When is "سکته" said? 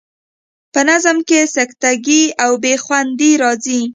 1.55-1.91